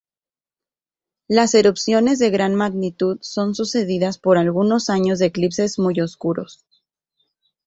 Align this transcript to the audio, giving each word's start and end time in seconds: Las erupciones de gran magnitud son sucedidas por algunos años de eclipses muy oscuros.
Las 1.27 1.53
erupciones 1.53 2.17
de 2.17 2.31
gran 2.31 2.55
magnitud 2.55 3.19
son 3.21 3.53
sucedidas 3.53 4.17
por 4.17 4.39
algunos 4.39 4.89
años 4.89 5.19
de 5.19 5.27
eclipses 5.27 5.77
muy 5.77 6.01
oscuros. 6.01 6.65